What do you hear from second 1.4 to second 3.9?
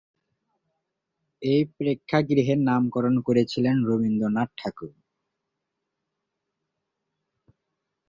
এই প্রেক্ষাগৃহের নামকরণ করেছিলেন